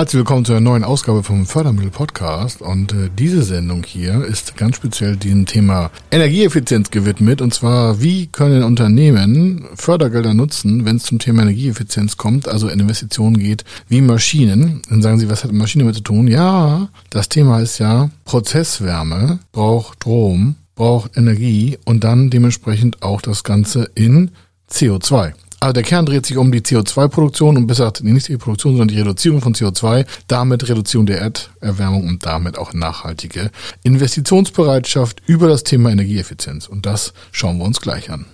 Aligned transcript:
Herzlich 0.00 0.20
willkommen 0.20 0.46
zu 0.46 0.52
einer 0.52 0.62
neuen 0.62 0.82
Ausgabe 0.82 1.22
vom 1.22 1.44
Fördermittel 1.44 1.90
Podcast. 1.90 2.62
Und 2.62 2.94
äh, 2.94 3.10
diese 3.18 3.42
Sendung 3.42 3.82
hier 3.84 4.24
ist 4.24 4.56
ganz 4.56 4.76
speziell 4.76 5.18
dem 5.18 5.44
Thema 5.44 5.90
Energieeffizienz 6.10 6.90
gewidmet. 6.90 7.42
Und 7.42 7.52
zwar, 7.52 8.00
wie 8.00 8.26
können 8.26 8.62
Unternehmen 8.62 9.66
Fördergelder 9.74 10.32
nutzen, 10.32 10.86
wenn 10.86 10.96
es 10.96 11.02
zum 11.02 11.18
Thema 11.18 11.42
Energieeffizienz 11.42 12.16
kommt, 12.16 12.48
also 12.48 12.68
in 12.68 12.80
Investitionen 12.80 13.38
geht, 13.38 13.66
wie 13.88 14.00
Maschinen. 14.00 14.80
Dann 14.88 15.02
sagen 15.02 15.18
Sie, 15.18 15.28
was 15.28 15.44
hat 15.44 15.52
Maschine 15.52 15.84
damit 15.84 15.96
zu 15.96 16.02
tun? 16.02 16.28
Ja, 16.28 16.88
das 17.10 17.28
Thema 17.28 17.60
ist 17.60 17.76
ja, 17.76 18.08
Prozesswärme 18.24 19.40
braucht 19.52 19.96
Strom, 19.96 20.54
braucht 20.76 21.18
Energie 21.18 21.76
und 21.84 22.04
dann 22.04 22.30
dementsprechend 22.30 23.02
auch 23.02 23.20
das 23.20 23.44
Ganze 23.44 23.90
in 23.94 24.30
CO2. 24.72 25.34
Also 25.62 25.74
der 25.74 25.82
Kern 25.82 26.06
dreht 26.06 26.24
sich 26.24 26.38
um 26.38 26.50
die 26.50 26.62
CO2-Produktion 26.62 27.58
und 27.58 27.66
besser 27.66 27.92
nicht 28.00 28.28
die 28.28 28.38
Produktion, 28.38 28.78
sondern 28.78 28.88
die 28.88 28.98
Reduzierung 28.98 29.42
von 29.42 29.54
CO2, 29.54 30.06
damit 30.26 30.66
Reduzierung 30.66 31.04
der 31.04 31.20
Erderwärmung 31.20 32.08
und 32.08 32.24
damit 32.24 32.56
auch 32.56 32.72
nachhaltige 32.72 33.50
Investitionsbereitschaft 33.82 35.20
über 35.26 35.48
das 35.48 35.62
Thema 35.62 35.90
Energieeffizienz. 35.90 36.66
Und 36.66 36.86
das 36.86 37.12
schauen 37.30 37.58
wir 37.58 37.66
uns 37.66 37.82
gleich 37.82 38.10
an. 38.10 38.24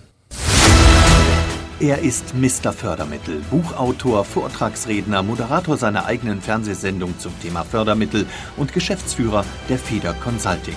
Er 1.80 1.98
ist 1.98 2.32
Mr. 2.34 2.72
Fördermittel, 2.72 3.42
Buchautor, 3.50 4.24
Vortragsredner, 4.24 5.24
Moderator 5.24 5.77
seiner 5.77 6.06
eigenen 6.06 6.40
Fernsehsendung 6.40 7.18
zum 7.18 7.32
Thema 7.42 7.64
Fördermittel 7.64 8.24
und 8.56 8.72
Geschäftsführer 8.72 9.44
der 9.68 9.78
Feder 9.78 10.14
Consulting. 10.14 10.77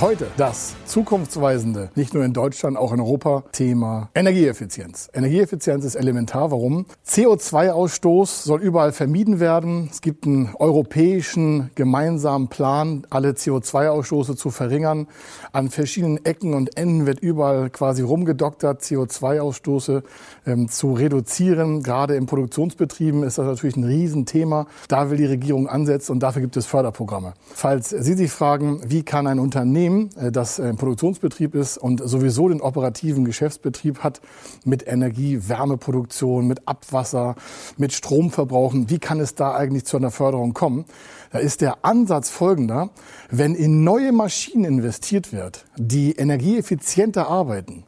Heute 0.00 0.28
das 0.38 0.76
zukunftsweisende, 0.86 1.90
nicht 1.94 2.14
nur 2.14 2.24
in 2.24 2.32
Deutschland, 2.32 2.78
auch 2.78 2.94
in 2.94 3.00
Europa, 3.00 3.44
Thema 3.52 4.08
Energieeffizienz. 4.14 5.10
Energieeffizienz 5.12 5.84
ist 5.84 5.94
elementar. 5.94 6.50
Warum? 6.50 6.86
CO2-Ausstoß 7.06 8.44
soll 8.44 8.62
überall 8.62 8.92
vermieden 8.92 9.40
werden. 9.40 9.90
Es 9.92 10.00
gibt 10.00 10.24
einen 10.24 10.54
europäischen 10.54 11.70
gemeinsamen 11.74 12.48
Plan, 12.48 13.06
alle 13.10 13.32
CO2-Ausstoße 13.32 14.36
zu 14.36 14.48
verringern. 14.48 15.06
An 15.52 15.68
verschiedenen 15.68 16.24
Ecken 16.24 16.54
und 16.54 16.78
Enden 16.78 17.04
wird 17.04 17.20
überall 17.20 17.68
quasi 17.68 18.00
rumgedoktert, 18.00 18.80
CO2-Ausstoße 18.80 20.02
ähm, 20.46 20.70
zu 20.70 20.94
reduzieren. 20.94 21.82
Gerade 21.82 22.14
in 22.16 22.24
Produktionsbetrieben 22.24 23.22
ist 23.22 23.36
das 23.36 23.44
natürlich 23.44 23.76
ein 23.76 23.84
Riesenthema. 23.84 24.66
Da 24.88 25.10
will 25.10 25.18
die 25.18 25.26
Regierung 25.26 25.68
ansetzen 25.68 26.12
und 26.12 26.20
dafür 26.20 26.40
gibt 26.40 26.56
es 26.56 26.64
Förderprogramme. 26.64 27.34
Falls 27.52 27.90
Sie 27.90 28.14
sich 28.14 28.30
fragen, 28.30 28.80
wie 28.86 29.02
kann 29.02 29.26
ein 29.26 29.38
Unternehmen 29.38 29.89
Unternehmen, 29.90 30.10
äh, 30.16 30.32
das 30.32 30.60
ein 30.60 30.76
Produktionsbetrieb 30.76 31.54
ist 31.54 31.78
und 31.78 32.00
sowieso 32.04 32.48
den 32.48 32.60
operativen 32.60 33.24
Geschäftsbetrieb 33.24 34.00
hat 34.00 34.20
mit 34.64 34.86
Energie, 34.86 35.48
Wärmeproduktion, 35.48 36.46
mit 36.46 36.66
Abwasser, 36.66 37.34
mit 37.76 37.92
Stromverbrauchen, 37.92 38.90
wie 38.90 38.98
kann 38.98 39.20
es 39.20 39.34
da 39.34 39.54
eigentlich 39.54 39.84
zu 39.84 39.96
einer 39.96 40.10
Förderung 40.10 40.54
kommen? 40.54 40.84
Da 41.32 41.38
ist 41.38 41.60
der 41.60 41.84
Ansatz 41.84 42.28
folgender. 42.28 42.90
Wenn 43.30 43.54
in 43.54 43.84
neue 43.84 44.12
Maschinen 44.12 44.64
investiert 44.64 45.32
wird, 45.32 45.66
die 45.76 46.12
energieeffizienter 46.12 47.28
arbeiten, 47.28 47.84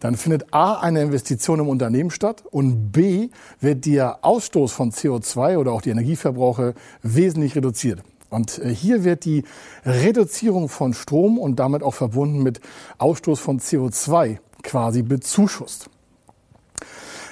dann 0.00 0.16
findet 0.16 0.52
A 0.52 0.80
eine 0.80 1.00
Investition 1.00 1.60
im 1.60 1.68
Unternehmen 1.68 2.10
statt 2.10 2.42
und 2.50 2.90
B 2.90 3.28
wird 3.60 3.86
der 3.86 4.24
Ausstoß 4.24 4.72
von 4.72 4.90
CO2 4.90 5.58
oder 5.58 5.72
auch 5.72 5.80
die 5.80 5.90
Energieverbrauche 5.90 6.74
wesentlich 7.02 7.54
reduziert. 7.54 8.02
Und 8.32 8.58
äh, 8.58 8.74
hier 8.74 9.04
wird 9.04 9.24
die 9.24 9.44
Reduzierung 9.84 10.68
von 10.68 10.94
Strom 10.94 11.38
und 11.38 11.56
damit 11.56 11.82
auch 11.82 11.94
verbunden 11.94 12.42
mit 12.42 12.60
Ausstoß 12.98 13.38
von 13.38 13.60
CO2 13.60 14.38
quasi 14.62 15.02
bezuschusst. 15.02 15.90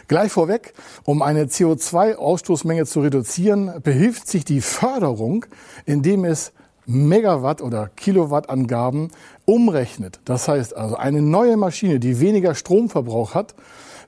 Gleich 0.08 0.32
vorweg, 0.32 0.74
um 1.04 1.22
eine 1.22 1.44
CO2-Ausstoßmenge 1.44 2.84
zu 2.84 3.00
reduzieren, 3.00 3.72
behilft 3.82 4.26
sich 4.26 4.44
die 4.44 4.60
Förderung, 4.60 5.46
indem 5.86 6.24
es 6.24 6.52
Megawatt 6.84 7.62
oder 7.62 7.88
Kilowattangaben 7.94 9.12
umrechnet. 9.44 10.18
Das 10.24 10.48
heißt 10.48 10.76
also, 10.76 10.96
eine 10.96 11.22
neue 11.22 11.56
Maschine, 11.56 12.00
die 12.00 12.18
weniger 12.18 12.56
Stromverbrauch 12.56 13.34
hat, 13.34 13.54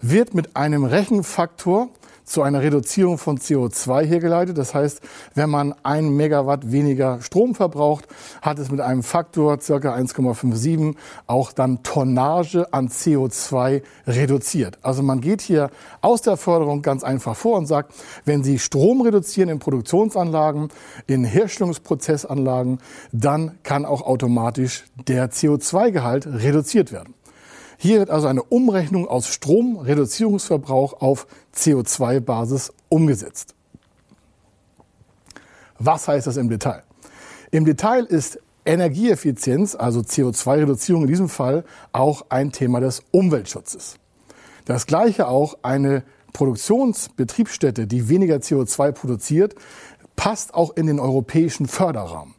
wird 0.00 0.34
mit 0.34 0.56
einem 0.56 0.84
Rechenfaktor 0.84 1.88
zu 2.25 2.43
einer 2.43 2.62
Reduzierung 2.62 3.19
von 3.19 3.38
CO2 3.38 4.05
hergeleitet. 4.05 4.59
Das 4.59 4.75
heißt, 4.75 5.00
wenn 5.34 5.50
man 5.50 5.75
ein 5.83 6.10
Megawatt 6.10 6.71
weniger 6.72 7.21
Strom 7.21 7.55
verbraucht, 7.55 8.06
hat 8.41 8.59
es 8.59 8.71
mit 8.71 8.81
einem 8.81 9.03
Faktor 9.03 9.60
circa 9.60 9.94
1,57 9.94 10.94
auch 11.27 11.53
dann 11.53 11.83
Tonnage 11.83 12.72
an 12.72 12.88
CO2 12.88 13.83
reduziert. 14.06 14.78
Also 14.83 15.03
man 15.03 15.21
geht 15.21 15.41
hier 15.41 15.71
aus 16.00 16.22
der 16.22 16.37
Förderung 16.37 16.83
ganz 16.83 17.05
einfach 17.05 17.37
vor 17.37 17.59
und 17.59 17.66
sagt, 17.66 17.94
wenn 18.25 18.44
Sie 18.44 18.59
Strom 18.59 19.00
reduzieren 19.03 19.49
in 19.49 19.59
Produktionsanlagen, 19.59 20.69
in 21.06 21.25
Herstellungsprozessanlagen, 21.25 22.78
dann 23.12 23.59
kann 23.62 23.84
auch 23.84 24.03
automatisch 24.03 24.84
der 25.09 25.31
CO2-Gehalt 25.31 26.27
reduziert 26.27 26.93
werden. 26.93 27.15
Hier 27.82 27.98
wird 27.98 28.10
also 28.10 28.28
eine 28.28 28.44
Umrechnung 28.44 29.09
aus 29.09 29.26
Stromreduzierungsverbrauch 29.26 31.00
auf 31.00 31.26
CO2-Basis 31.53 32.72
umgesetzt. 32.88 33.56
Was 35.81 36.06
heißt 36.06 36.28
das 36.28 36.37
im 36.37 36.48
Detail? 36.48 36.84
Im 37.50 37.65
Detail 37.65 38.04
ist 38.04 38.38
Energieeffizienz, 38.65 39.75
also 39.75 39.98
CO2-Reduzierung 39.98 41.03
in 41.03 41.09
diesem 41.09 41.28
Fall, 41.28 41.65
auch 41.91 42.26
ein 42.28 42.53
Thema 42.53 42.78
des 42.78 43.03
Umweltschutzes. 43.10 43.97
Das 44.65 44.87
gleiche 44.87 45.26
auch 45.26 45.59
eine 45.62 46.04
Produktionsbetriebsstätte, 46.34 47.88
die 47.88 48.09
weniger 48.09 48.37
CO2 48.37 48.92
produziert, 48.92 49.56
passt 50.15 50.54
auch 50.54 50.76
in 50.76 50.87
den 50.87 51.00
europäischen 51.00 51.66
Förderrahmen. 51.66 52.37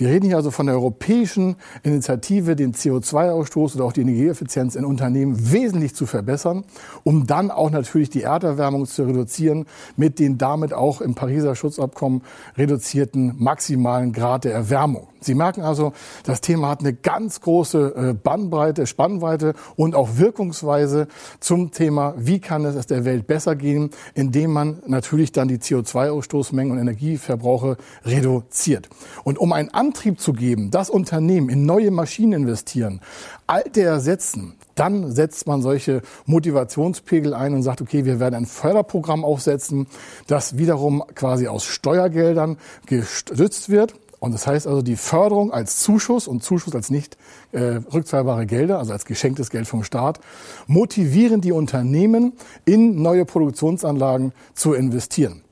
Wir 0.00 0.08
reden 0.08 0.24
hier 0.24 0.36
also 0.36 0.50
von 0.50 0.64
der 0.64 0.76
europäischen 0.76 1.56
Initiative, 1.82 2.56
den 2.56 2.72
CO2-Ausstoß 2.72 3.74
oder 3.74 3.84
auch 3.84 3.92
die 3.92 4.00
Energieeffizienz 4.00 4.74
in 4.74 4.86
Unternehmen 4.86 5.52
wesentlich 5.52 5.94
zu 5.94 6.06
verbessern, 6.06 6.64
um 7.04 7.26
dann 7.26 7.50
auch 7.50 7.70
natürlich 7.70 8.08
die 8.08 8.22
Erderwärmung 8.22 8.86
zu 8.86 9.02
reduzieren 9.02 9.66
mit 9.98 10.18
den 10.18 10.38
damit 10.38 10.72
auch 10.72 11.02
im 11.02 11.14
Pariser 11.14 11.54
Schutzabkommen 11.54 12.22
reduzierten 12.56 13.34
maximalen 13.36 14.14
Grad 14.14 14.44
der 14.44 14.54
Erwärmung. 14.54 15.08
Sie 15.20 15.34
merken 15.34 15.60
also, 15.60 15.92
das 16.24 16.40
Thema 16.40 16.70
hat 16.70 16.80
eine 16.80 16.94
ganz 16.94 17.42
große 17.42 17.94
äh, 17.94 18.14
Bandbreite, 18.14 18.86
Spannweite 18.86 19.52
und 19.76 19.94
auch 19.94 20.16
Wirkungsweise 20.16 21.08
zum 21.40 21.72
Thema, 21.72 22.14
wie 22.16 22.40
kann 22.40 22.64
es 22.64 22.86
der 22.86 23.04
Welt 23.04 23.26
besser 23.26 23.54
gehen, 23.54 23.90
indem 24.14 24.52
man 24.52 24.82
natürlich 24.86 25.30
dann 25.30 25.48
die 25.48 25.58
CO2-Ausstoßmengen 25.58 26.72
und 26.72 26.78
Energieverbrauche 26.78 27.76
reduziert. 28.06 28.88
Und 29.22 29.38
um 29.38 29.52
einen 29.52 29.68
Antrieb 29.90 30.20
zu 30.20 30.32
geben, 30.32 30.70
dass 30.70 30.88
Unternehmen 30.88 31.48
in 31.48 31.66
neue 31.66 31.90
Maschinen 31.90 32.44
investieren, 32.44 33.00
alte 33.48 33.82
ersetzen, 33.82 34.54
dann 34.76 35.10
setzt 35.10 35.48
man 35.48 35.62
solche 35.62 36.02
Motivationspegel 36.26 37.34
ein 37.34 37.54
und 37.54 37.64
sagt, 37.64 37.82
okay, 37.82 38.04
wir 38.04 38.20
werden 38.20 38.36
ein 38.36 38.46
Förderprogramm 38.46 39.24
aufsetzen, 39.24 39.88
das 40.28 40.56
wiederum 40.56 41.02
quasi 41.16 41.48
aus 41.48 41.64
Steuergeldern 41.64 42.56
gestützt 42.86 43.68
wird 43.68 43.96
und 44.20 44.32
das 44.32 44.46
heißt 44.46 44.68
also, 44.68 44.80
die 44.80 44.94
Förderung 44.94 45.52
als 45.52 45.80
Zuschuss 45.80 46.28
und 46.28 46.44
Zuschuss 46.44 46.76
als 46.76 46.88
nicht 46.88 47.16
äh, 47.50 47.80
rückzahlbare 47.92 48.46
Gelder, 48.46 48.78
also 48.78 48.92
als 48.92 49.06
geschenktes 49.06 49.50
Geld 49.50 49.66
vom 49.66 49.82
Staat, 49.82 50.20
motivieren 50.68 51.40
die 51.40 51.50
Unternehmen, 51.50 52.34
in 52.64 53.02
neue 53.02 53.24
Produktionsanlagen 53.24 54.32
zu 54.54 54.72
investieren. 54.74 55.42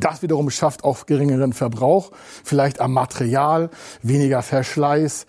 Das 0.00 0.22
wiederum 0.22 0.50
schafft 0.50 0.84
auch 0.84 1.06
geringeren 1.06 1.52
Verbrauch, 1.52 2.10
vielleicht 2.44 2.80
am 2.80 2.92
Material, 2.92 3.70
weniger 4.02 4.42
Verschleiß, 4.42 5.26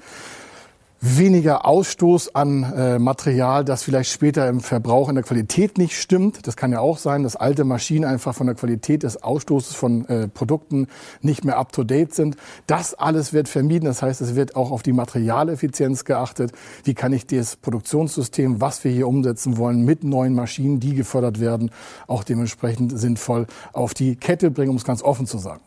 weniger 1.06 1.66
Ausstoß 1.66 2.34
an 2.34 2.64
äh, 2.64 3.00
Material, 3.00 3.64
das 3.64 3.84
vielleicht 3.84 4.12
später 4.12 4.50
im 4.50 4.60
Verbrauch 4.60 5.08
in 5.08 5.16
der 5.16 5.24
Qualität 5.24 5.78
nicht 5.78 6.00
stimmt. 6.00 6.48
Das 6.48 6.58
kann 6.58 6.72
ja 6.72 6.80
auch 6.80 6.98
sein, 6.98 7.24
dass 7.24 7.36
alte 7.36 7.64
Maschinen 7.64 8.06
einfach 8.06 8.34
von 8.34 8.48
der 8.48 8.56
Qualität 8.56 9.04
des 9.04 9.22
Ausstoßes 9.22 9.76
von 9.76 10.06
äh, 10.08 10.28
Produkten 10.28 10.88
nicht 11.22 11.46
mehr 11.46 11.58
up-to-date 11.58 12.14
sind. 12.14 12.38
Das 12.66 12.96
alles 12.96 13.34
wird 13.34 13.48
vermieden. 13.48 13.86
Das 13.86 14.02
heißt, 14.02 14.20
es 14.22 14.36
wird 14.36 14.56
auch 14.56 14.72
auf 14.72 14.82
die 14.82 14.94
Materialeffizienz 14.94 16.06
geachtet. 16.06 16.52
Wie 16.84 16.96
kann 16.96 17.14
ich 17.14 17.28
das 17.28 17.56
Produktionssystem, 17.56 18.60
was 18.60 18.84
wir 18.84 18.92
hier 18.92 19.08
umsetzen 19.08 19.58
wollen, 19.58 19.86
mit 19.86 20.04
neuen 20.04 20.34
Maschinen, 20.34 20.80
die 20.80 20.96
gefördert 20.96 21.40
werden, 21.40 21.70
auch 22.08 22.24
dementsprechend 22.24 22.98
sinnvoll 22.98 23.46
auf 23.74 23.94
die 23.94 24.16
Kette 24.16 24.50
bringen, 24.50 24.72
um 24.72 24.78
es 24.78 24.84
ganz 24.84 25.04
offen 25.04 25.28
zu 25.28 25.38
sagen. 25.38 25.62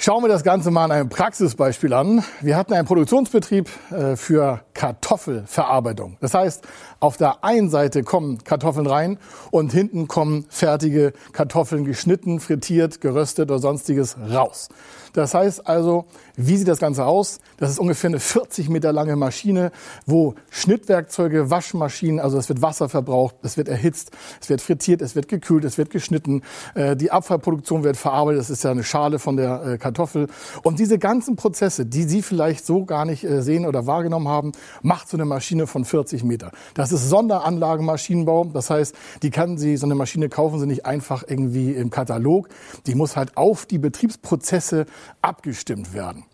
Schauen 0.00 0.22
wir 0.22 0.28
das 0.28 0.44
Ganze 0.44 0.70
mal 0.70 0.84
an 0.84 0.92
einem 0.92 1.08
Praxisbeispiel 1.08 1.92
an. 1.92 2.22
Wir 2.40 2.56
hatten 2.56 2.72
einen 2.72 2.86
Produktionsbetrieb 2.86 3.68
äh, 3.90 4.14
für 4.14 4.60
Kartoffelverarbeitung. 4.72 6.16
Das 6.20 6.34
heißt, 6.34 6.64
auf 7.00 7.16
der 7.16 7.42
einen 7.42 7.68
Seite 7.68 8.04
kommen 8.04 8.38
Kartoffeln 8.44 8.86
rein 8.86 9.18
und 9.50 9.72
hinten 9.72 10.06
kommen 10.06 10.46
fertige 10.50 11.14
Kartoffeln 11.32 11.84
geschnitten, 11.84 12.38
frittiert, 12.38 13.00
geröstet 13.00 13.50
oder 13.50 13.58
sonstiges 13.58 14.16
raus. 14.30 14.68
Das 15.12 15.34
heißt 15.34 15.66
also, 15.66 16.06
wie 16.36 16.56
sieht 16.56 16.68
das 16.68 16.78
Ganze 16.78 17.04
aus? 17.04 17.40
Das 17.56 17.70
ist 17.70 17.78
ungefähr 17.78 18.08
eine 18.08 18.20
40 18.20 18.68
Meter 18.68 18.92
lange 18.92 19.16
Maschine, 19.16 19.72
wo 20.06 20.34
Schnittwerkzeuge, 20.50 21.50
Waschmaschinen, 21.50 22.20
also 22.20 22.38
es 22.38 22.48
wird 22.48 22.62
Wasser 22.62 22.88
verbraucht, 22.88 23.36
es 23.42 23.56
wird 23.56 23.68
erhitzt, 23.68 24.12
es 24.40 24.48
wird 24.48 24.60
frittiert, 24.60 25.02
es 25.02 25.16
wird 25.16 25.28
gekühlt, 25.28 25.64
es 25.64 25.78
wird 25.78 25.90
geschnitten, 25.90 26.42
äh, 26.74 26.96
die 26.96 27.10
Abfallproduktion 27.10 27.84
wird 27.84 27.96
verarbeitet, 27.96 28.40
das 28.40 28.50
ist 28.50 28.64
ja 28.64 28.70
eine 28.70 28.84
Schale 28.84 29.18
von 29.18 29.36
der 29.36 29.64
äh, 29.64 29.78
Kartoffel. 29.78 30.28
Und 30.62 30.78
diese 30.78 30.98
ganzen 30.98 31.36
Prozesse, 31.36 31.86
die 31.86 32.04
Sie 32.04 32.22
vielleicht 32.22 32.64
so 32.64 32.84
gar 32.84 33.04
nicht 33.04 33.24
äh, 33.24 33.42
sehen 33.42 33.66
oder 33.66 33.86
wahrgenommen 33.86 34.28
haben, 34.28 34.52
macht 34.82 35.08
so 35.08 35.16
eine 35.16 35.24
Maschine 35.24 35.66
von 35.66 35.84
40 35.84 36.22
Meter. 36.24 36.52
Das 36.74 36.92
ist 36.92 37.08
Sonderanlagenmaschinenbau, 37.08 38.44
das 38.52 38.70
heißt, 38.70 38.94
die 39.22 39.30
kann 39.30 39.58
Sie, 39.58 39.76
so 39.76 39.86
eine 39.86 39.94
Maschine 39.94 40.28
kaufen 40.28 40.60
Sie 40.60 40.66
nicht 40.66 40.86
einfach 40.86 41.24
irgendwie 41.26 41.72
im 41.72 41.90
Katalog, 41.90 42.48
die 42.86 42.94
muss 42.94 43.16
halt 43.16 43.36
auf 43.36 43.66
die 43.66 43.78
Betriebsprozesse 43.78 44.86
abgestimmt 45.22 45.94
werden. 45.94 46.24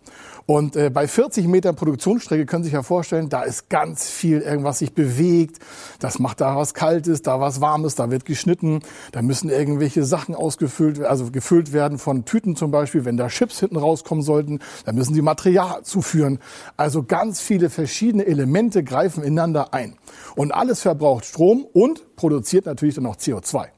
Und 0.47 0.77
äh, 0.77 0.91
bei 0.91 1.09
40 1.09 1.47
Metern 1.47 1.75
Produktionsstrecke 1.75 2.45
können 2.45 2.65
Sie 2.65 2.69
sich 2.69 2.75
ja 2.75 2.83
vorstellen, 2.83 3.31
da 3.31 3.43
ist 3.43 3.71
ganz 3.71 4.11
viel 4.11 4.41
irgendwas 4.41 4.81
sich 4.81 4.93
bewegt. 4.93 5.59
Das 6.01 6.19
macht 6.19 6.43
da 6.43 6.55
was 6.57 6.75
Kaltes, 6.75 7.23
da 7.23 7.41
was 7.41 7.63
Warmes, 7.63 7.95
da 7.95 8.11
wird 8.11 8.27
geschnitten. 8.27 8.81
Da 9.13 9.23
müssen 9.23 9.49
irgendwelche 9.49 10.05
Sachen 10.05 10.35
ausgefüllt, 10.35 11.01
also 11.01 11.31
gefüllt 11.31 11.73
werden 11.73 11.99
von 11.99 12.27
Tüten 12.27 12.57
zum 12.57 12.71
Beispiel, 12.71 13.07
wenn 13.07 13.17
da 13.17 13.29
Chips 13.29 13.61
hinten 13.61 13.77
rauskommen 13.77 14.23
sollten. 14.23 14.59
Da 14.85 14.93
müssen 14.93 15.15
Sie 15.15 15.23
Material 15.23 15.83
zuführen. 15.83 16.39
Also 16.77 17.05
ganz 17.05 17.41
viele 17.41 17.71
verschiedene 17.71 18.27
Elemente 18.27 18.85
greifen 18.85 19.25
ineinander 19.25 19.73
ein. 19.73 19.97
Und 20.37 20.53
alles 20.53 20.81
verbraucht 20.81 21.25
Strom 21.25 21.65
und 21.73 22.17
produziert 22.17 22.67
natürlich 22.67 22.97
dann 22.97 23.07
auch 23.07 23.17
CO2. 23.17 23.69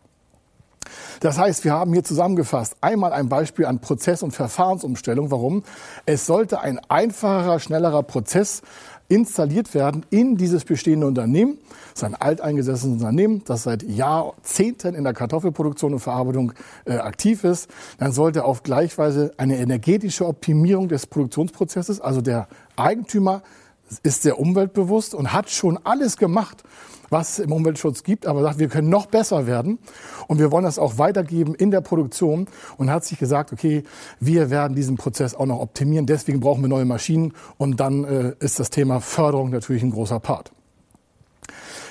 Das 1.21 1.39
heißt, 1.39 1.65
wir 1.65 1.73
haben 1.73 1.93
hier 1.93 2.05
zusammengefasst 2.05 2.77
einmal 2.81 3.13
ein 3.13 3.29
Beispiel 3.29 3.67
an 3.67 3.81
Prozess- 3.81 4.23
und 4.23 4.33
Verfahrensumstellung. 4.33 5.31
Warum? 5.31 5.63
Es 6.05 6.27
sollte 6.27 6.61
ein 6.61 6.79
einfacherer, 6.89 7.61
schnellerer 7.61 8.03
Prozess 8.03 8.63
installiert 9.09 9.75
werden 9.75 10.05
in 10.11 10.37
dieses 10.37 10.65
bestehende 10.65 11.07
Unternehmen. 11.07 11.59
Das 11.93 12.03
ist 12.03 12.05
ein 12.05 12.15
alteingesessenes 12.15 13.01
Unternehmen, 13.01 13.43
das 13.47 13.63
seit 13.63 13.83
Jahrzehnten 13.83 14.95
in 14.95 15.05
der 15.05 15.15
Kartoffelproduktion 15.15 15.95
und 15.95 16.01
Verarbeitung 16.01 16.53
äh, 16.85 16.97
aktiv 16.97 17.45
ist. 17.45 17.71
Dann 17.99 18.13
sollte 18.13 18.45
auf 18.45 18.63
gleichweise 18.63 19.33
eine 19.37 19.59
energetische 19.59 20.27
Optimierung 20.27 20.89
des 20.89 21.07
Produktionsprozesses, 21.07 22.01
also 22.01 22.21
der 22.21 22.49
Eigentümer 22.77 23.43
ist 24.03 24.23
sehr 24.23 24.39
umweltbewusst 24.39 25.15
und 25.15 25.33
hat 25.33 25.51
schon 25.51 25.79
alles 25.85 26.17
gemacht, 26.17 26.65
was 27.11 27.31
es 27.31 27.39
im 27.39 27.53
Umweltschutz 27.53 28.03
gibt, 28.03 28.27
aber 28.27 28.43
sagt, 28.43 28.59
wir 28.59 28.69
können 28.69 28.89
noch 28.89 29.07
besser 29.07 29.47
werden 29.47 29.79
und 30.27 30.39
wir 30.39 30.51
wollen 30.51 30.65
das 30.65 30.79
auch 30.79 30.99
weitergeben 30.99 31.55
in 31.55 31.71
der 31.71 31.81
Produktion 31.81 32.49
und 32.77 32.91
hat 32.91 33.05
sich 33.05 33.19
gesagt, 33.19 33.53
okay, 33.53 33.85
wir 34.21 34.51
werden 34.51 34.75
diesen 34.75 34.97
Prozess 34.97 35.35
auch 35.35 35.47
noch 35.47 35.61
optimieren, 35.61 36.07
deswegen 36.07 36.41
brauchen 36.41 36.63
wir 36.63 36.69
neue 36.69 36.85
Maschinen 36.85 37.33
und 37.59 37.79
dann 37.79 38.05
äh, 38.05 38.33
ist 38.41 38.59
das 38.59 38.71
Thema 38.71 39.01
Förderung 39.01 39.51
natürlich 39.51 39.83
ein 39.83 39.93
großer 39.93 40.21
Part. 40.21 40.53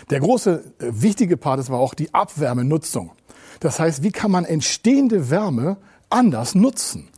Der 0.10 0.20
große 0.20 0.64
äh, 0.80 0.86
wichtige 0.92 1.38
Part 1.38 1.60
ist 1.60 1.70
aber 1.70 1.80
auch 1.80 1.94
die 1.94 2.14
Abwärmenutzung. 2.14 3.12
Das 3.60 3.80
heißt, 3.80 4.04
wie 4.04 4.12
kann 4.12 4.32
man 4.32 4.46
entstehende 4.46 5.30
Wärme 5.30 5.78
anders 6.10 6.56
nutzen? 6.56 7.10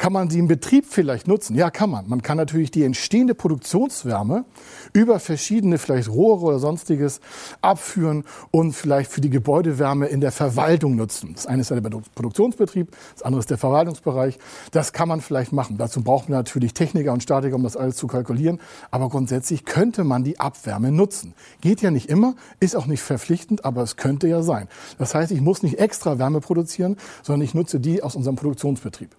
Kann 0.00 0.14
man 0.14 0.30
sie 0.30 0.38
im 0.38 0.48
Betrieb 0.48 0.86
vielleicht 0.88 1.28
nutzen? 1.28 1.54
Ja, 1.56 1.70
kann 1.70 1.90
man. 1.90 2.08
Man 2.08 2.22
kann 2.22 2.38
natürlich 2.38 2.70
die 2.70 2.84
entstehende 2.84 3.34
Produktionswärme 3.34 4.46
über 4.94 5.20
verschiedene 5.20 5.76
vielleicht 5.76 6.08
Rohre 6.08 6.46
oder 6.46 6.58
sonstiges 6.58 7.20
abführen 7.60 8.24
und 8.50 8.72
vielleicht 8.72 9.12
für 9.12 9.20
die 9.20 9.28
Gebäudewärme 9.28 10.06
in 10.06 10.22
der 10.22 10.32
Verwaltung 10.32 10.96
nutzen. 10.96 11.34
Das 11.34 11.46
eine 11.46 11.60
ist 11.60 11.70
der 11.70 11.82
Produktionsbetrieb, 12.14 12.96
das 13.12 13.22
andere 13.24 13.40
ist 13.40 13.50
der 13.50 13.58
Verwaltungsbereich. 13.58 14.38
Das 14.70 14.94
kann 14.94 15.06
man 15.06 15.20
vielleicht 15.20 15.52
machen. 15.52 15.76
Dazu 15.76 16.02
braucht 16.02 16.30
man 16.30 16.38
natürlich 16.38 16.72
Techniker 16.72 17.12
und 17.12 17.22
Statiker, 17.22 17.56
um 17.56 17.62
das 17.62 17.76
alles 17.76 17.96
zu 17.96 18.06
kalkulieren. 18.06 18.58
Aber 18.90 19.10
grundsätzlich 19.10 19.66
könnte 19.66 20.04
man 20.04 20.24
die 20.24 20.40
Abwärme 20.40 20.92
nutzen. 20.92 21.34
Geht 21.60 21.82
ja 21.82 21.90
nicht 21.90 22.08
immer, 22.08 22.36
ist 22.58 22.74
auch 22.74 22.86
nicht 22.86 23.02
verpflichtend, 23.02 23.66
aber 23.66 23.82
es 23.82 23.96
könnte 23.96 24.28
ja 24.28 24.40
sein. 24.40 24.66
Das 24.96 25.14
heißt, 25.14 25.30
ich 25.30 25.42
muss 25.42 25.62
nicht 25.62 25.78
extra 25.78 26.18
Wärme 26.18 26.40
produzieren, 26.40 26.96
sondern 27.22 27.44
ich 27.44 27.52
nutze 27.52 27.80
die 27.80 28.02
aus 28.02 28.16
unserem 28.16 28.36
Produktionsbetrieb. 28.36 29.14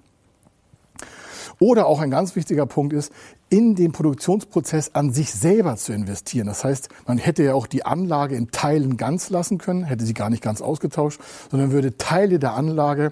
Oder 1.62 1.86
auch 1.86 2.00
ein 2.00 2.10
ganz 2.10 2.36
wichtiger 2.36 2.66
Punkt 2.66 2.92
ist, 2.92 3.14
in 3.52 3.76
den 3.76 3.92
Produktionsprozess 3.92 4.96
an 4.96 5.14
sich 5.14 5.32
selber 5.32 5.76
zu 5.76 5.94
investieren. 5.94 6.48
Das 6.48 6.64
heißt, 6.64 6.90
man 7.06 7.20
hätte 7.20 7.44
ja 7.44 7.54
auch 7.54 7.68
die 7.68 7.86
Anlage 7.86 8.36
in 8.36 8.50
Teilen 8.50 8.98
ganz 8.98 9.30
lassen 9.30 9.60
können, 9.60 9.84
hätte 9.84 10.04
sie 10.04 10.16
gar 10.16 10.32
nicht 10.32 10.42
ganz 10.42 10.64
ausgetauscht, 10.64 11.22
sondern 11.52 11.72
würde 11.72 11.98
Teile 11.98 12.40
der 12.40 12.56
Anlage 12.56 13.12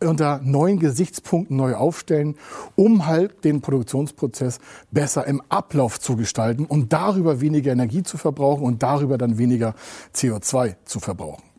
unter 0.00 0.40
neuen 0.42 0.78
Gesichtspunkten 0.78 1.58
neu 1.58 1.74
aufstellen, 1.74 2.36
um 2.74 3.06
halt 3.06 3.44
den 3.44 3.60
Produktionsprozess 3.60 4.60
besser 4.90 5.26
im 5.26 5.42
Ablauf 5.50 6.00
zu 6.00 6.16
gestalten 6.16 6.64
und 6.64 6.94
darüber 6.94 7.42
weniger 7.42 7.70
Energie 7.70 8.02
zu 8.02 8.16
verbrauchen 8.16 8.62
und 8.62 8.82
darüber 8.82 9.18
dann 9.18 9.36
weniger 9.36 9.74
CO2 10.14 10.76
zu 10.86 11.00
verbrauchen. 11.00 11.49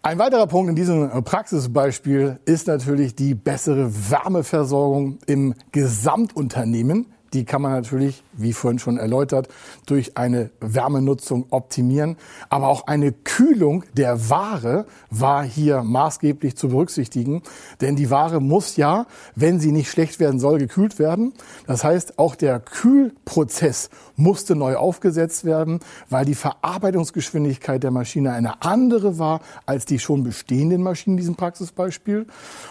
Ein 0.00 0.20
weiterer 0.20 0.46
Punkt 0.46 0.70
in 0.70 0.76
diesem 0.76 1.24
Praxisbeispiel 1.24 2.38
ist 2.44 2.68
natürlich 2.68 3.16
die 3.16 3.34
bessere 3.34 3.90
Wärmeversorgung 4.10 5.18
im 5.26 5.54
Gesamtunternehmen. 5.72 7.06
Die 7.32 7.44
kann 7.44 7.62
man 7.62 7.72
natürlich, 7.72 8.22
wie 8.38 8.52
vorhin 8.52 8.78
schon 8.78 8.96
erläutert, 8.96 9.48
durch 9.86 10.16
eine 10.16 10.50
Wärmenutzung 10.60 11.46
optimieren. 11.50 12.16
Aber 12.48 12.68
auch 12.68 12.86
eine 12.86 13.12
Kühlung 13.12 13.84
der 13.94 14.30
Ware 14.30 14.86
war 15.10 15.44
hier 15.44 15.82
maßgeblich 15.82 16.56
zu 16.56 16.68
berücksichtigen. 16.68 17.42
Denn 17.80 17.96
die 17.96 18.10
Ware 18.10 18.40
muss 18.40 18.76
ja, 18.76 19.06
wenn 19.34 19.60
sie 19.60 19.72
nicht 19.72 19.90
schlecht 19.90 20.20
werden 20.20 20.40
soll, 20.40 20.58
gekühlt 20.58 20.98
werden. 20.98 21.32
Das 21.66 21.84
heißt, 21.84 22.18
auch 22.18 22.34
der 22.34 22.60
Kühlprozess 22.60 23.90
musste 24.16 24.56
neu 24.56 24.76
aufgesetzt 24.76 25.44
werden, 25.44 25.80
weil 26.10 26.24
die 26.24 26.34
Verarbeitungsgeschwindigkeit 26.34 27.82
der 27.82 27.90
Maschine 27.90 28.32
eine 28.32 28.62
andere 28.62 29.18
war 29.18 29.40
als 29.66 29.84
die 29.84 29.98
schon 29.98 30.24
bestehenden 30.24 30.82
Maschinen 30.82 31.14
in 31.14 31.18
diesem 31.18 31.36
Praxisbeispiel. 31.36 32.26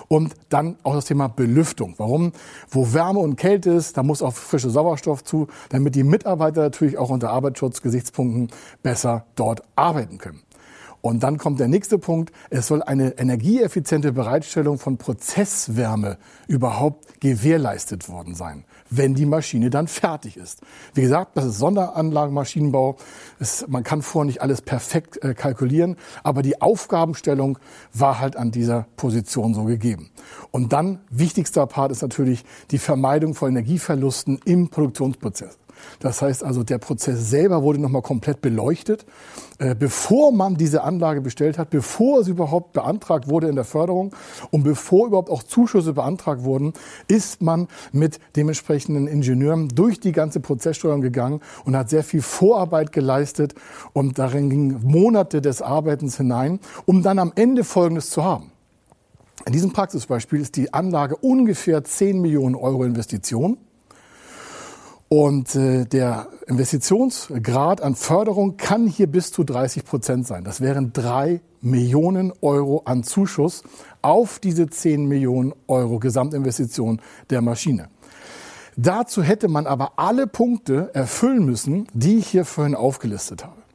Und 0.08 0.34
dann 0.50 0.77
auch 0.84 0.94
das 0.96 1.06
Thema 1.06 1.27
Belüftung. 1.27 1.96
Warum? 1.98 2.32
Wo 2.70 2.94
Wärme 2.94 3.20
und 3.20 3.36
Kälte 3.36 3.72
ist, 3.72 3.98
da 3.98 4.03
muss 4.03 4.22
auch 4.22 4.34
frische 4.34 4.70
Sauerstoff 4.70 5.24
zu, 5.24 5.48
damit 5.70 5.96
die 5.96 6.04
Mitarbeiter 6.04 6.62
natürlich 6.62 6.98
auch 6.98 7.10
unter 7.10 7.30
Arbeitsschutzgesichtspunkten 7.30 8.50
besser 8.84 9.26
dort 9.36 9.62
arbeiten 9.76 10.18
können. 10.18 10.42
Und 11.01 11.24
dann 11.24 11.38
kommt 11.38 11.60
der 11.60 11.68
nächste 11.68 11.98
Punkt. 11.98 12.34
Es 12.50 12.68
soll 12.68 12.82
eine 12.82 13.18
energieeffiziente 13.18 14.12
Bereitstellung 14.12 14.80
von 14.80 14.98
Prozesswärme 14.98 16.18
überhaupt 16.48 17.22
gewährleistet 17.22 18.10
worden 18.10 18.36
sein, 18.36 18.66
wenn 18.89 19.13
die 19.13 19.25
Maschine 19.25 19.70
dann 19.70 19.88
fertig 19.88 20.38
ist. 20.38 20.62
Wie 20.94 21.01
gesagt, 21.01 21.38
das 21.38 21.46
ist 21.46 21.60
Sonderanlagenmaschinenbau. 21.60 22.98
Man 23.68 23.84
kann 23.84 24.01
vorher 24.01 24.25
nicht 24.25 24.42
alles 24.42 24.62
perfekt 24.62 25.24
äh, 25.24 25.34
kalkulieren, 25.34 25.98
aber 26.24 26.42
die 26.42 26.62
Aufgabenstellung 26.62 27.60
war 27.94 28.20
halt 28.20 28.36
an 28.36 28.51
dieser 28.51 28.88
Position 28.98 29.54
so 29.54 29.66
gegeben. 29.66 30.10
Und 30.51 30.74
dann 30.74 31.00
wichtigster 31.10 31.68
Part 31.68 31.92
ist 31.92 32.01
natürlich 32.01 32.44
die 32.72 32.80
Vermeidung 32.80 33.34
von 33.34 33.50
Energieverlusten 33.50 34.39
im 34.46 34.70
Produktionsprozess. 34.70 35.58
Das 36.00 36.22
heißt 36.22 36.43
also, 36.43 36.63
der 36.63 36.77
Prozess 36.77 37.29
selber 37.29 37.63
wurde 37.63 37.79
nochmal 37.79 38.01
komplett 38.01 38.41
beleuchtet, 38.41 39.05
äh, 39.60 39.75
bevor 39.75 40.31
man 40.31 40.55
diese 40.55 40.84
Anlage 40.84 41.22
bestellt 41.22 41.57
hat, 41.57 41.69
bevor 41.69 42.19
es 42.19 42.27
überhaupt 42.27 42.74
beantragt 42.74 43.27
wurde 43.27 43.48
in 43.48 43.55
der 43.55 43.65
Förderung 43.65 44.15
und 44.51 44.63
bevor 44.63 45.07
überhaupt 45.07 45.29
auch 45.29 45.43
Zuschüsse 45.43 45.93
beantragt 45.93 46.43
wurden, 46.43 46.74
ist 47.07 47.41
man 47.41 47.67
mit 47.91 48.19
dementsprechenden 48.36 49.07
Ingenieuren 49.07 49.69
durch 49.69 50.00
die 50.00 50.12
ganze 50.12 50.39
Prozesssteuerung 50.39 51.01
gegangen 51.01 51.41
und 51.65 51.75
hat 51.75 51.89
sehr 51.89 52.03
viel 52.03 52.22
Vorarbeit 52.22 52.91
geleistet 52.91 53.55
und 53.93 54.19
darin 54.19 54.50
gingen 54.50 54.81
Monate 54.84 55.41
des 55.41 55.62
Arbeitens 55.62 56.17
hinein, 56.17 56.60
um 56.86 57.01
dann 57.01 57.19
am 57.19 57.31
Ende 57.36 57.63
Folgendes 57.63 58.10
zu 58.10 58.24
haben. 58.24 58.51
In 59.46 59.53
diesem 59.53 59.72
Praxisbeispiel 59.72 60.41
ist 60.41 60.55
die 60.55 60.74
Anlage 60.74 61.15
ungefähr 61.15 61.84
10 61.84 62.19
Millionen 62.19 62.55
Euro 62.55 62.84
Investition. 62.84 63.57
Und 65.10 65.56
äh, 65.56 65.86
der 65.86 66.28
Investitionsgrad 66.48 67.82
an 67.82 67.96
Förderung 67.96 68.58
kann 68.58 68.88
hier 68.88 69.08
bis 69.08 69.32
zu 69.32 69.44
30 69.44 69.86
Prozent 69.86 70.28
sein. 70.28 70.44
Das 70.44 70.60
wären 70.60 70.92
drei 70.92 71.42
Millionen 71.62 72.34
Euro 72.42 72.82
an 72.86 73.04
Zuschuss 73.04 73.64
auf 74.02 74.40
diese 74.40 74.68
10 74.68 75.06
Millionen 75.06 75.54
Euro 75.68 76.00
Gesamtinvestition 76.00 77.02
der 77.30 77.42
Maschine. 77.42 77.90
Dazu 78.76 79.24
hätte 79.24 79.48
man 79.48 79.66
aber 79.66 79.94
alle 79.96 80.28
Punkte 80.28 80.92
erfüllen 80.94 81.46
müssen, 81.46 81.88
die 81.94 82.18
ich 82.18 82.28
hier 82.28 82.46
vorhin 82.46 82.76
aufgelistet 82.76 83.44
habe. 83.44 83.66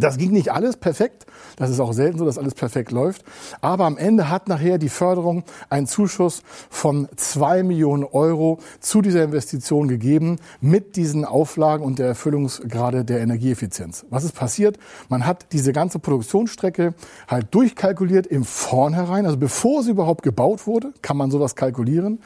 Das 0.00 0.16
ging 0.16 0.30
nicht 0.32 0.50
alles 0.50 0.78
perfekt. 0.78 1.26
Das 1.56 1.68
ist 1.68 1.78
auch 1.78 1.92
selten 1.92 2.18
so, 2.18 2.24
dass 2.24 2.38
alles 2.38 2.54
perfekt 2.54 2.92
läuft. 2.92 3.24
Aber 3.60 3.84
am 3.84 3.98
Ende 3.98 4.30
hat 4.30 4.48
nachher 4.48 4.78
die 4.78 4.88
Förderung 4.88 5.44
einen 5.68 5.86
Zuschuss 5.86 6.42
von 6.70 7.08
zwei 7.16 7.62
Millionen 7.62 8.04
Euro 8.04 8.58
zu 8.80 9.02
dieser 9.02 9.22
Investition 9.22 9.88
gegeben 9.88 10.38
mit 10.62 10.96
diesen 10.96 11.26
Auflagen 11.26 11.84
und 11.84 11.98
der 11.98 12.06
Erfüllungsgrade 12.06 13.04
der 13.04 13.20
Energieeffizienz. 13.20 14.06
Was 14.08 14.24
ist 14.24 14.34
passiert? 14.34 14.78
Man 15.10 15.26
hat 15.26 15.46
diese 15.52 15.74
ganze 15.74 15.98
Produktionsstrecke 15.98 16.94
halt 17.28 17.54
durchkalkuliert 17.54 18.26
im 18.26 18.44
Vornherein. 18.44 19.26
Also 19.26 19.36
bevor 19.36 19.82
sie 19.82 19.90
überhaupt 19.90 20.22
gebaut 20.22 20.66
wurde, 20.66 20.94
kann 21.02 21.18
man 21.18 21.30
sowas 21.30 21.54
kalkulieren. 21.54 22.20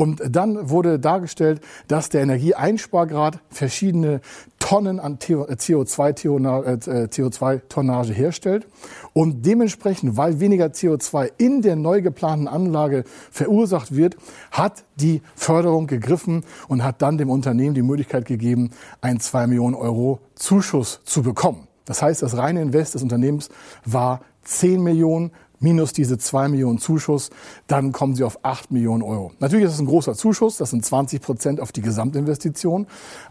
Und 0.00 0.22
dann 0.30 0.70
wurde 0.70 0.98
dargestellt, 0.98 1.60
dass 1.86 2.08
der 2.08 2.22
Energieeinspargrad 2.22 3.38
verschiedene 3.50 4.22
Tonnen 4.58 4.98
an 4.98 5.18
CO2-Tonnage 5.18 8.12
äh, 8.12 8.14
herstellt 8.14 8.66
und 9.12 9.44
dementsprechend, 9.44 10.16
weil 10.16 10.40
weniger 10.40 10.68
CO2 10.68 11.32
in 11.36 11.60
der 11.60 11.76
neu 11.76 12.00
geplanten 12.00 12.48
Anlage 12.48 13.04
verursacht 13.30 13.94
wird, 13.94 14.16
hat 14.50 14.84
die 14.96 15.20
Förderung 15.34 15.86
gegriffen 15.86 16.44
und 16.68 16.82
hat 16.82 17.02
dann 17.02 17.18
dem 17.18 17.28
Unternehmen 17.28 17.74
die 17.74 17.82
Möglichkeit 17.82 18.24
gegeben, 18.24 18.70
einen 19.02 19.20
2 19.20 19.48
Millionen 19.48 19.74
Euro 19.74 20.20
Zuschuss 20.34 21.02
zu 21.04 21.22
bekommen. 21.22 21.68
Das 21.84 22.00
heißt, 22.00 22.22
das 22.22 22.38
reine 22.38 22.62
Invest 22.62 22.94
des 22.94 23.02
Unternehmens 23.02 23.50
war 23.84 24.22
10 24.44 24.82
Millionen 24.82 25.30
minus 25.60 25.92
diese 25.92 26.18
2 26.18 26.48
Millionen 26.48 26.78
Zuschuss, 26.78 27.30
dann 27.66 27.92
kommen 27.92 28.16
Sie 28.16 28.24
auf 28.24 28.44
8 28.44 28.72
Millionen 28.72 29.02
Euro. 29.02 29.32
Natürlich 29.38 29.66
ist 29.66 29.74
es 29.74 29.80
ein 29.80 29.86
großer 29.86 30.14
Zuschuss, 30.14 30.56
das 30.56 30.70
sind 30.70 30.84
20 30.84 31.22
Prozent 31.22 31.60
auf 31.60 31.70
die 31.70 31.82
Gesamtinvestition. 31.82 32.86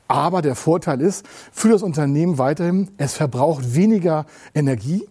Aber 0.07 0.41
der 0.41 0.55
Vorteil 0.55 1.01
ist 1.01 1.25
für 1.51 1.69
das 1.69 1.83
Unternehmen 1.83 2.37
weiterhin, 2.37 2.89
es 2.97 3.13
verbraucht 3.13 3.75
weniger 3.75 4.25
Energie 4.53 5.05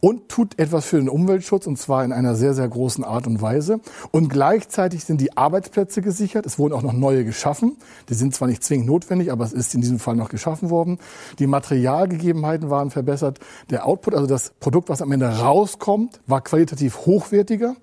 und 0.00 0.28
tut 0.28 0.58
etwas 0.58 0.86
für 0.86 0.96
den 0.96 1.08
Umweltschutz 1.08 1.66
und 1.66 1.76
zwar 1.76 2.04
in 2.04 2.12
einer 2.12 2.34
sehr, 2.34 2.54
sehr 2.54 2.68
großen 2.68 3.04
Art 3.04 3.26
und 3.26 3.42
Weise. 3.42 3.80
Und 4.10 4.28
gleichzeitig 4.28 5.04
sind 5.04 5.20
die 5.20 5.36
Arbeitsplätze 5.36 6.02
gesichert. 6.02 6.46
Es 6.46 6.58
wurden 6.58 6.74
auch 6.74 6.82
noch 6.82 6.92
neue 6.92 7.24
geschaffen. 7.24 7.76
Die 8.08 8.14
sind 8.14 8.34
zwar 8.34 8.48
nicht 8.48 8.62
zwingend 8.62 8.86
notwendig, 8.86 9.32
aber 9.32 9.44
es 9.44 9.52
ist 9.52 9.74
in 9.74 9.80
diesem 9.80 9.98
Fall 9.98 10.16
noch 10.16 10.28
geschaffen 10.28 10.70
worden. 10.70 10.98
Die 11.38 11.46
Materialgegebenheiten 11.46 12.70
waren 12.70 12.90
verbessert. 12.90 13.40
Der 13.70 13.86
Output, 13.86 14.14
also 14.14 14.26
das 14.26 14.52
Produkt, 14.60 14.88
was 14.88 15.02
am 15.02 15.12
Ende 15.12 15.26
rauskommt, 15.26 16.20
war 16.26 16.42
qualitativ 16.42 17.06
hochwertiger. 17.06 17.74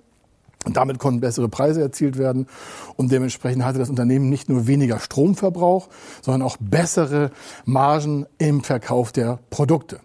Und 0.65 0.77
damit 0.77 0.98
konnten 0.98 1.19
bessere 1.19 1.48
Preise 1.48 1.81
erzielt 1.81 2.17
werden. 2.17 2.48
Und 2.95 3.12
dementsprechend 3.12 3.63
hatte 3.63 3.77
das 3.77 3.89
Unternehmen 3.89 4.29
nicht 4.29 4.50
nur 4.50 4.65
weniger 4.65 5.00
Stromverbrauch, 5.00 5.89
sondern 6.22 6.41
auch 6.41 6.57
bessere 6.60 7.29
Margen 7.65 8.25
im 8.39 8.63
Verkauf 8.63 9.12
der 9.12 9.38
Produkte. 9.51 10.00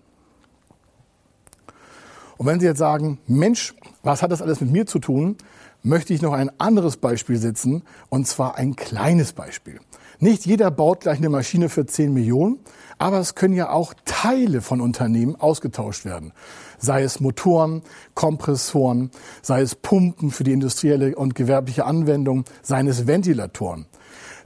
Und 2.40 2.46
wenn 2.46 2.58
Sie 2.58 2.64
jetzt 2.64 2.78
sagen, 2.78 3.18
Mensch, 3.26 3.74
was 4.02 4.22
hat 4.22 4.32
das 4.32 4.40
alles 4.40 4.62
mit 4.62 4.72
mir 4.72 4.86
zu 4.86 4.98
tun, 4.98 5.36
möchte 5.82 6.14
ich 6.14 6.22
noch 6.22 6.32
ein 6.32 6.50
anderes 6.58 6.96
Beispiel 6.96 7.36
setzen, 7.36 7.82
und 8.08 8.26
zwar 8.26 8.54
ein 8.54 8.76
kleines 8.76 9.34
Beispiel. 9.34 9.78
Nicht 10.20 10.46
jeder 10.46 10.70
baut 10.70 11.00
gleich 11.00 11.18
eine 11.18 11.28
Maschine 11.28 11.68
für 11.68 11.84
10 11.84 12.14
Millionen, 12.14 12.58
aber 12.96 13.18
es 13.18 13.34
können 13.34 13.52
ja 13.52 13.68
auch 13.68 13.92
Teile 14.06 14.62
von 14.62 14.80
Unternehmen 14.80 15.36
ausgetauscht 15.36 16.06
werden. 16.06 16.32
Sei 16.78 17.02
es 17.02 17.20
Motoren, 17.20 17.82
Kompressoren, 18.14 19.10
sei 19.42 19.60
es 19.60 19.74
Pumpen 19.74 20.30
für 20.30 20.44
die 20.44 20.52
industrielle 20.52 21.16
und 21.16 21.34
gewerbliche 21.34 21.84
Anwendung, 21.84 22.44
seien 22.62 22.86
es 22.86 23.06
Ventilatoren. 23.06 23.84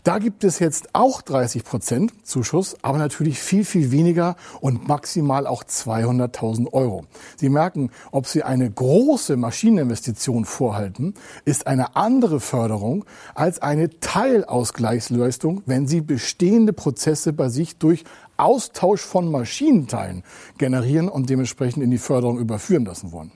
Da 0.05 0.19
gibt 0.19 0.45
es 0.45 0.59
jetzt 0.59 0.91
auch 0.93 1.23
30 1.23 1.65
Prozent 1.65 2.13
Zuschuss, 2.27 2.77
aber 2.83 2.99
natürlich 2.99 3.39
viel, 3.39 3.65
viel 3.65 3.91
weniger 3.91 4.37
und 4.61 4.87
maximal 4.87 5.47
auch 5.47 5.65
200.000 5.65 6.75
Euro. 6.75 7.07
Sie 7.37 7.49
merken, 7.49 7.91
ob 8.13 8.27
Sie 8.27 8.43
eine 8.43 8.71
große 8.71 9.39
Maschineninvestition 9.39 10.45
vorhalten, 10.45 11.15
ist 11.47 11.67
eine 11.67 11.97
andere 11.97 12.41
Förderung 12.41 13.07
als 13.35 13.63
eine 13.63 13.99
Teilausgleichsleistung, 13.99 15.63
wenn 15.65 15.87
Sie 15.87 16.03
bestehende 16.03 16.75
Prozesse 16.75 17.33
bei 17.33 17.49
sich 17.49 17.79
durch 17.79 18.05
Austausch 18.37 19.01
von 19.01 19.31
Maschinenteilen 19.31 20.23
generieren 20.59 21.09
und 21.09 21.31
dementsprechend 21.31 21.83
in 21.83 21.91
die 21.91 21.97
Förderung 21.97 22.39
überführen 22.39 22.85
lassen 22.85 23.11
wollen. 23.11 23.33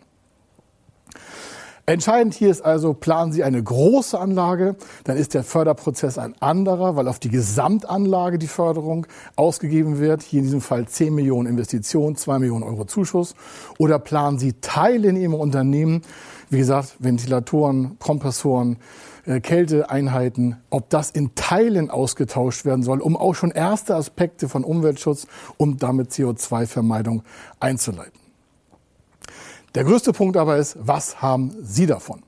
Entscheidend 1.88 2.34
hier 2.34 2.50
ist 2.50 2.60
also, 2.60 2.92
planen 2.92 3.32
Sie 3.32 3.42
eine 3.42 3.62
große 3.62 4.20
Anlage, 4.20 4.76
dann 5.04 5.16
ist 5.16 5.32
der 5.32 5.42
Förderprozess 5.42 6.18
ein 6.18 6.34
anderer, 6.38 6.96
weil 6.96 7.08
auf 7.08 7.18
die 7.18 7.30
Gesamtanlage 7.30 8.36
die 8.36 8.46
Förderung 8.46 9.06
ausgegeben 9.36 9.98
wird. 9.98 10.22
Hier 10.22 10.40
in 10.40 10.44
diesem 10.44 10.60
Fall 10.60 10.86
10 10.86 11.14
Millionen 11.14 11.48
Investitionen, 11.48 12.14
2 12.14 12.40
Millionen 12.40 12.62
Euro 12.62 12.84
Zuschuss. 12.84 13.34
Oder 13.78 13.98
planen 13.98 14.38
Sie 14.38 14.52
Teile 14.60 15.08
in 15.08 15.16
Ihrem 15.16 15.32
Unternehmen, 15.32 16.02
wie 16.50 16.58
gesagt, 16.58 16.96
Ventilatoren, 16.98 17.98
Kompressoren, 17.98 18.76
äh, 19.24 19.40
Kälteeinheiten, 19.40 20.56
ob 20.68 20.90
das 20.90 21.10
in 21.10 21.34
Teilen 21.36 21.88
ausgetauscht 21.88 22.66
werden 22.66 22.82
soll, 22.82 23.00
um 23.00 23.16
auch 23.16 23.34
schon 23.34 23.50
erste 23.50 23.94
Aspekte 23.94 24.50
von 24.50 24.62
Umweltschutz 24.62 25.26
und 25.56 25.82
damit 25.82 26.10
CO2-Vermeidung 26.10 27.22
einzuleiten. 27.60 28.27
Der 29.74 29.84
größte 29.84 30.12
Punkt 30.12 30.36
aber 30.36 30.56
ist, 30.56 30.76
was 30.80 31.20
haben 31.20 31.54
Sie 31.60 31.86
davon? 31.86 32.22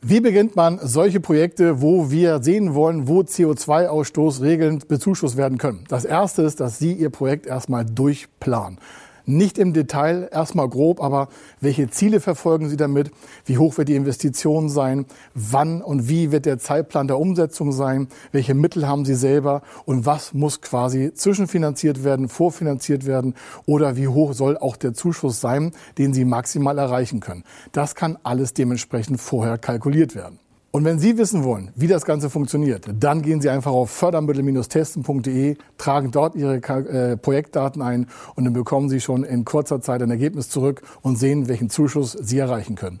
Wie 0.00 0.20
beginnt 0.20 0.54
man 0.54 0.78
solche 0.80 1.18
Projekte, 1.18 1.82
wo 1.82 2.10
wir 2.10 2.40
sehen 2.40 2.74
wollen, 2.74 3.08
wo 3.08 3.20
CO2-Ausstoß 3.20 4.42
regelnd 4.42 4.86
bezuschusst 4.86 5.36
werden 5.36 5.58
können? 5.58 5.84
Das 5.88 6.04
erste 6.04 6.42
ist, 6.42 6.60
dass 6.60 6.78
Sie 6.78 6.92
Ihr 6.92 7.10
Projekt 7.10 7.46
erstmal 7.46 7.84
durchplanen. 7.84 8.78
Nicht 9.28 9.58
im 9.58 9.74
Detail, 9.74 10.26
erstmal 10.32 10.70
grob, 10.70 11.02
aber 11.02 11.28
welche 11.60 11.90
Ziele 11.90 12.18
verfolgen 12.18 12.70
Sie 12.70 12.78
damit? 12.78 13.10
Wie 13.44 13.58
hoch 13.58 13.76
wird 13.76 13.90
die 13.90 13.94
Investition 13.94 14.70
sein? 14.70 15.04
Wann 15.34 15.82
und 15.82 16.08
wie 16.08 16.32
wird 16.32 16.46
der 16.46 16.58
Zeitplan 16.58 17.08
der 17.08 17.18
Umsetzung 17.18 17.72
sein? 17.72 18.08
Welche 18.32 18.54
Mittel 18.54 18.88
haben 18.88 19.04
Sie 19.04 19.14
selber? 19.14 19.60
Und 19.84 20.06
was 20.06 20.32
muss 20.32 20.62
quasi 20.62 21.12
zwischenfinanziert 21.12 22.04
werden, 22.04 22.30
vorfinanziert 22.30 23.04
werden? 23.04 23.34
Oder 23.66 23.98
wie 23.98 24.08
hoch 24.08 24.32
soll 24.32 24.56
auch 24.56 24.76
der 24.76 24.94
Zuschuss 24.94 25.42
sein, 25.42 25.72
den 25.98 26.14
Sie 26.14 26.24
maximal 26.24 26.78
erreichen 26.78 27.20
können? 27.20 27.44
Das 27.72 27.94
kann 27.94 28.16
alles 28.22 28.54
dementsprechend 28.54 29.20
vorher 29.20 29.58
kalkuliert 29.58 30.14
werden. 30.14 30.38
Und 30.70 30.84
wenn 30.84 30.98
Sie 30.98 31.16
wissen 31.16 31.44
wollen, 31.44 31.70
wie 31.76 31.86
das 31.86 32.04
Ganze 32.04 32.28
funktioniert, 32.28 32.86
dann 32.92 33.22
gehen 33.22 33.40
Sie 33.40 33.48
einfach 33.48 33.72
auf 33.72 33.90
fördermittel-testen.de, 33.90 35.56
tragen 35.78 36.10
dort 36.10 36.34
Ihre 36.34 36.56
äh, 36.56 37.16
Projektdaten 37.16 37.80
ein 37.80 38.06
und 38.34 38.44
dann 38.44 38.52
bekommen 38.52 38.90
Sie 38.90 39.00
schon 39.00 39.24
in 39.24 39.46
kurzer 39.46 39.80
Zeit 39.80 40.02
ein 40.02 40.10
Ergebnis 40.10 40.50
zurück 40.50 40.82
und 41.00 41.16
sehen, 41.16 41.48
welchen 41.48 41.70
Zuschuss 41.70 42.12
Sie 42.12 42.38
erreichen 42.38 42.74
können. 42.74 43.00